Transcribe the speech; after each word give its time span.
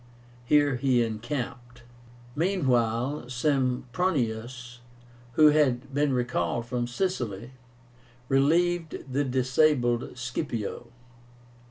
Here 0.45 0.77
he 0.77 1.03
encamped. 1.03 1.83
Meanwhile 2.35 3.29
Sempronius, 3.29 4.79
who 5.33 5.49
had 5.51 5.93
been 5.93 6.11
recalled 6.11 6.65
from 6.65 6.87
Sicily, 6.87 7.51
relieved 8.27 9.13
the 9.13 9.23
disabled 9.23 10.17
Scipio. 10.17 10.87